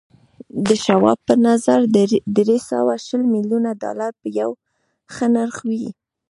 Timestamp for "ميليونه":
3.33-3.69